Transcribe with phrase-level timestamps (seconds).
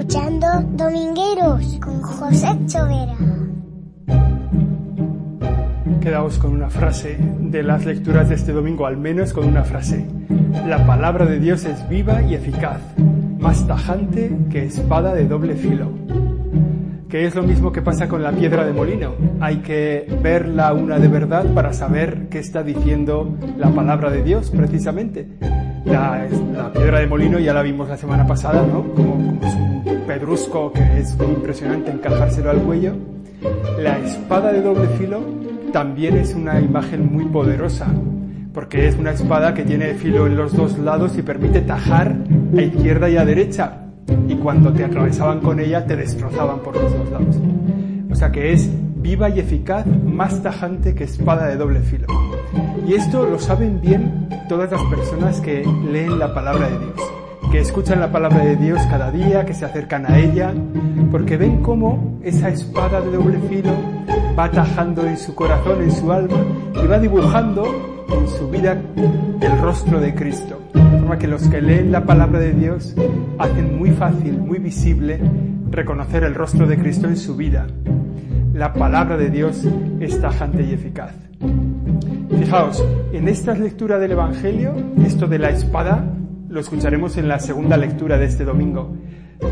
[0.00, 0.46] escuchando
[0.76, 3.16] Domingueros con José Chovera.
[6.00, 10.06] Quedaos con una frase de las lecturas de este domingo, al menos con una frase.
[10.66, 12.80] La palabra de Dios es viva y eficaz,
[13.38, 15.90] más tajante que espada de doble filo.
[17.10, 19.12] Que es lo mismo que pasa con la piedra de molino.
[19.38, 24.50] Hay que verla una de verdad para saber qué está diciendo la palabra de Dios,
[24.50, 25.28] precisamente.
[25.84, 26.28] La,
[26.72, 28.82] piedra de molino ya la vimos la semana pasada, ¿no?
[28.94, 32.94] Como, es un pedrusco que es muy impresionante encajárselo al cuello.
[33.78, 35.20] La espada de doble filo
[35.72, 37.86] también es una imagen muy poderosa,
[38.52, 42.14] porque es una espada que tiene filo en los dos lados y permite tajar
[42.56, 43.78] a izquierda y a derecha,
[44.28, 47.36] y cuando te atravesaban con ella te destrozaban por los dos lados.
[48.10, 48.68] O sea que es
[49.00, 52.06] viva y eficaz, más tajante que espada de doble filo.
[52.86, 57.12] Y esto lo saben bien todas las personas que leen la palabra de Dios,
[57.50, 60.52] que escuchan la palabra de Dios cada día, que se acercan a ella,
[61.10, 63.72] porque ven cómo esa espada de doble filo
[64.38, 66.36] va tajando en su corazón, en su alma,
[66.82, 67.64] y va dibujando
[68.08, 68.80] en su vida
[69.40, 70.58] el rostro de Cristo.
[70.74, 72.94] De forma que los que leen la palabra de Dios
[73.38, 75.20] hacen muy fácil, muy visible
[75.70, 77.66] reconocer el rostro de Cristo en su vida.
[78.54, 79.64] La palabra de Dios
[80.00, 81.12] es tajante y eficaz.
[82.36, 84.74] Fijaos, en esta lectura del Evangelio,
[85.06, 86.04] esto de la espada
[86.48, 88.96] lo escucharemos en la segunda lectura de este domingo.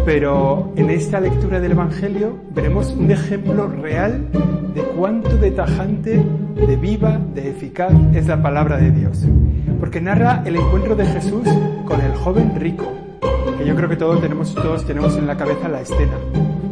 [0.04, 4.26] Pero en esta lectura del Evangelio veremos un ejemplo real
[4.74, 6.20] de cuánto de tajante,
[6.54, 9.24] de viva, de eficaz es la palabra de Dios.
[9.78, 11.48] Porque narra el encuentro de Jesús
[11.84, 12.92] con el joven rico,
[13.58, 16.14] que yo creo que todos tenemos, todos tenemos en la cabeza la escena.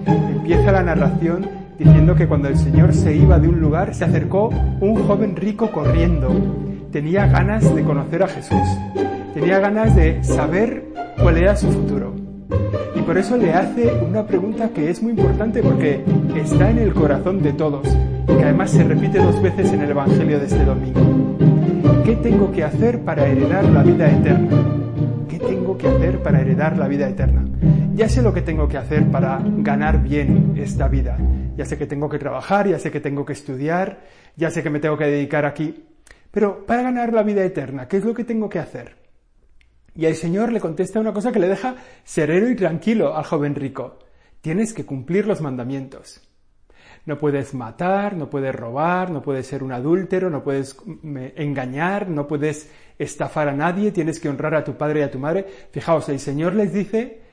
[0.06, 4.50] Empieza la narración diciendo que cuando el Señor se iba de un lugar se acercó
[4.80, 6.30] un joven rico corriendo.
[6.92, 8.66] Tenía ganas de conocer a Jesús,
[9.34, 10.84] tenía ganas de saber
[11.18, 12.26] cuál era su futuro
[13.06, 16.02] por eso le hace una pregunta que es muy importante porque
[16.34, 17.86] está en el corazón de todos
[18.24, 21.00] y que además se repite dos veces en el Evangelio de este domingo.
[22.04, 24.48] ¿Qué tengo que hacer para heredar la vida eterna?
[25.28, 27.44] ¿Qué tengo que hacer para heredar la vida eterna?
[27.94, 31.16] Ya sé lo que tengo que hacer para ganar bien esta vida.
[31.56, 34.00] Ya sé que tengo que trabajar, ya sé que tengo que estudiar,
[34.36, 35.86] ya sé que me tengo que dedicar aquí.
[36.30, 38.96] Pero para ganar la vida eterna, ¿qué es lo que tengo que hacer?
[39.94, 43.54] Y el Señor le contesta una cosa que le deja sereno y tranquilo al joven
[43.54, 43.98] rico.
[44.42, 46.20] Tienes que cumplir los mandamientos.
[47.06, 50.76] No puedes matar, no puedes robar, no puedes ser un adúltero, no puedes
[51.36, 55.18] engañar, no puedes estafar a nadie, tienes que honrar a tu padre y a tu
[55.18, 55.46] madre.
[55.70, 57.25] Fijaos, el Señor les dice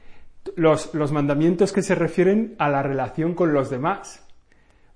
[0.55, 4.23] los, los mandamientos que se refieren a la relación con los demás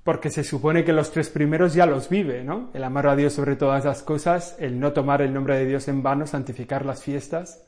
[0.08, 2.70] porque se supone que los tres primeros ya los vive, ¿no?
[2.74, 5.90] El amar a Dios sobre todas las cosas, el no tomar el nombre de Dios
[5.90, 7.68] en vano, santificar las fiestas,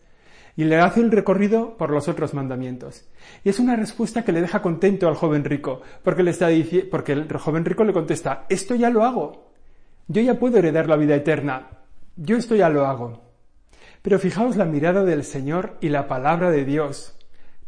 [0.55, 3.05] y le hace el recorrido por los otros mandamientos.
[3.43, 6.47] Y es una respuesta que le deja contento al joven rico, porque le está
[6.89, 9.51] porque el joven rico le contesta, esto ya lo hago.
[10.07, 11.67] Yo ya puedo heredar la vida eterna.
[12.15, 13.21] Yo esto ya lo hago.
[14.01, 17.18] Pero fijaos la mirada del Señor y la palabra de Dios,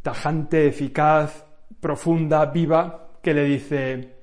[0.01, 1.45] tajante, eficaz,
[1.79, 4.15] profunda, viva, que le dice,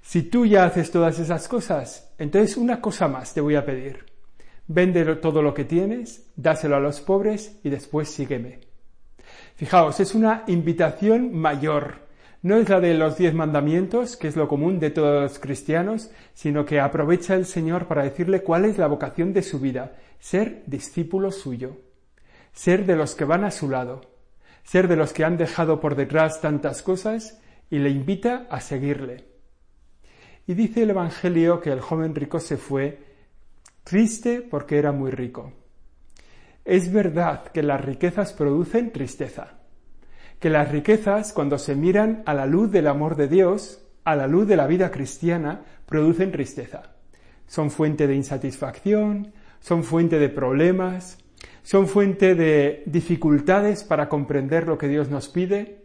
[0.00, 4.04] si tú ya haces todas esas cosas, entonces una cosa más te voy a pedir.
[4.66, 8.60] Vende todo lo que tienes, dáselo a los pobres y después sígueme.
[9.54, 12.02] Fijaos, es una invitación mayor.
[12.42, 16.10] No es la de los diez mandamientos, que es lo común de todos los cristianos,
[16.34, 20.64] sino que aprovecha el Señor para decirle cuál es la vocación de su vida, ser
[20.66, 21.76] discípulo suyo,
[22.52, 24.11] ser de los que van a su lado,
[24.62, 27.40] ser de los que han dejado por detrás tantas cosas
[27.70, 29.24] y le invita a seguirle.
[30.46, 32.98] Y dice el Evangelio que el joven rico se fue
[33.84, 35.52] triste porque era muy rico.
[36.64, 39.58] Es verdad que las riquezas producen tristeza,
[40.38, 44.26] que las riquezas, cuando se miran a la luz del amor de Dios, a la
[44.26, 46.94] luz de la vida cristiana, producen tristeza.
[47.46, 51.18] Son fuente de insatisfacción, son fuente de problemas,
[51.62, 55.82] son fuente de dificultades para comprender lo que Dios nos pide,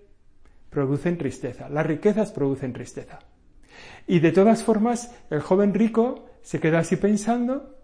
[0.70, 1.70] producen tristeza.
[1.70, 3.20] Las riquezas producen tristeza.
[4.08, 7.76] Y de todas formas, el joven rico se queda así pensando,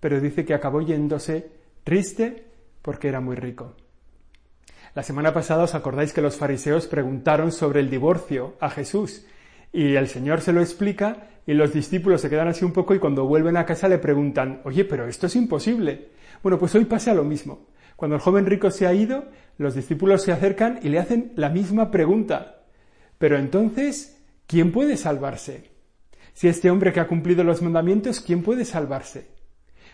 [0.00, 1.50] pero dice que acabó yéndose
[1.84, 2.44] triste
[2.82, 3.74] porque era muy rico.
[4.94, 9.24] La semana pasada os acordáis que los fariseos preguntaron sobre el divorcio a Jesús
[9.72, 12.98] y el Señor se lo explica y los discípulos se quedan así un poco y
[12.98, 16.10] cuando vuelven a casa le preguntan, oye, pero esto es imposible.
[16.42, 17.68] Bueno, pues hoy pasa lo mismo.
[17.96, 19.24] Cuando el joven rico se ha ido,
[19.56, 22.62] los discípulos se acercan y le hacen la misma pregunta.
[23.18, 25.70] Pero entonces, ¿quién puede salvarse?
[26.32, 29.26] Si este hombre que ha cumplido los mandamientos, ¿quién puede salvarse?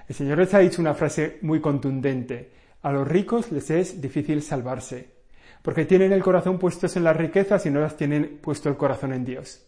[0.07, 2.53] El Señor les ha dicho una frase muy contundente.
[2.83, 5.14] A los ricos les es difícil salvarse,
[5.65, 9.15] porque tienen el corazón puestos en las riquezas y no las tienen puesto el corazón
[9.15, 9.65] en Dios.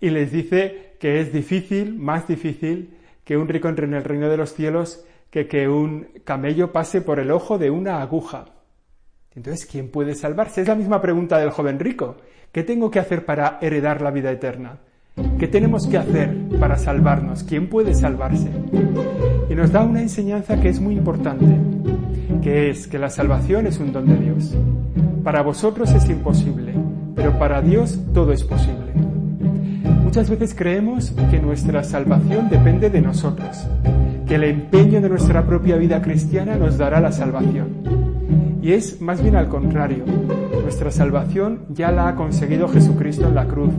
[0.00, 4.30] Y les dice que es difícil, más difícil, que un rico entre en el reino
[4.30, 8.46] de los cielos que que un camello pase por el ojo de una aguja.
[9.34, 10.62] Entonces, ¿quién puede salvarse?
[10.62, 12.16] Es la misma pregunta del joven rico.
[12.50, 14.78] ¿Qué tengo que hacer para heredar la vida eterna?
[15.38, 17.44] ¿Qué tenemos que hacer para salvarnos?
[17.44, 18.48] ¿Quién puede salvarse?
[19.50, 21.44] Y nos da una enseñanza que es muy importante,
[22.42, 24.56] que es que la salvación es un don de Dios.
[25.28, 26.72] Para vosotros es imposible,
[27.14, 28.94] pero para Dios todo es posible.
[30.02, 33.62] Muchas veces creemos que nuestra salvación depende de nosotros,
[34.26, 37.68] que el empeño de nuestra propia vida cristiana nos dará la salvación.
[38.62, 40.04] Y es más bien al contrario.
[40.62, 43.74] Nuestra salvación ya la ha conseguido Jesucristo en la cruz.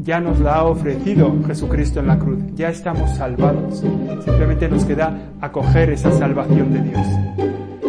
[0.00, 2.38] Ya nos la ha ofrecido Jesucristo en la cruz.
[2.54, 3.84] Ya estamos salvados.
[4.24, 7.06] Simplemente nos queda acoger esa salvación de Dios.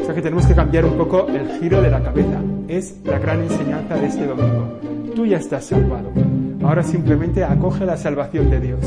[0.02, 2.42] O sea que tenemos que cambiar un poco el giro de la cabeza.
[2.68, 4.80] Es la gran enseñanza de este domingo.
[5.16, 6.12] Tú ya estás salvado.
[6.64, 8.80] Ahora simplemente acoge la salvación de Dios.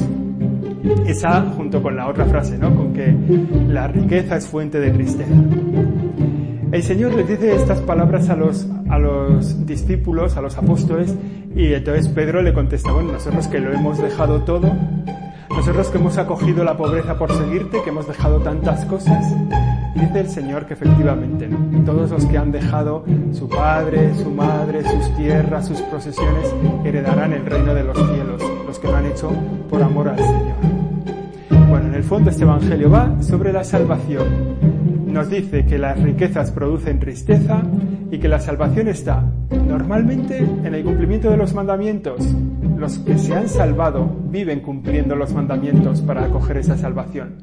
[1.06, 2.75] Esa junto con la otra frase, ¿no?
[2.75, 3.14] Con que
[3.69, 5.34] la riqueza es fuente de tristeza.
[6.72, 11.14] El Señor les dice estas palabras a los, a los discípulos, a los apóstoles,
[11.54, 14.70] y entonces Pedro le contesta, bueno, nosotros que lo hemos dejado todo,
[15.48, 19.24] nosotros que hemos acogido la pobreza por seguirte, que hemos dejado tantas cosas,
[19.98, 21.84] dice el Señor que efectivamente no.
[21.84, 26.54] Todos los que han dejado su padre, su madre, sus tierras, sus posesiones,
[26.84, 29.30] heredarán el reino de los cielos, los que lo han hecho
[29.68, 31.68] por amor al Señor.
[31.68, 34.58] Bueno, en el fondo este Evangelio va sobre la salvación
[35.18, 37.62] nos dice que las riquezas producen tristeza
[38.10, 39.24] y que la salvación está
[39.66, 42.24] normalmente en el cumplimiento de los mandamientos.
[42.76, 47.36] Los que se han salvado viven cumpliendo los mandamientos para acoger esa salvación.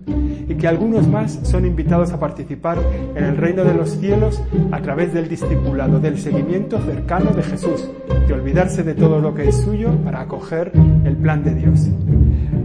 [0.47, 2.77] Y que algunos más son invitados a participar
[3.15, 7.89] en el reino de los cielos a través del discipulado, del seguimiento cercano de Jesús,
[8.27, 10.71] de olvidarse de todo lo que es suyo para acoger
[11.03, 11.89] el plan de Dios.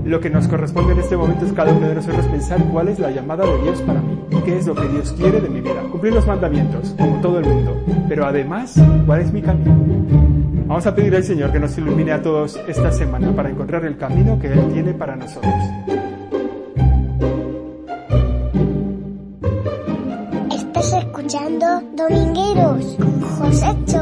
[0.05, 2.99] Lo que nos corresponde en este momento es cada uno de nosotros pensar cuál es
[2.99, 5.83] la llamada de Dios para mí, qué es lo que Dios quiere de mi vida.
[5.91, 7.76] Cumplir los mandamientos, como todo el mundo,
[8.09, 8.75] pero además,
[9.06, 9.76] cuál es mi camino.
[10.67, 13.97] Vamos a pedir al Señor que nos ilumine a todos esta semana para encontrar el
[13.97, 15.55] camino que Él tiene para nosotros.
[22.00, 22.97] Domingueros
[23.38, 24.00] José Chovera.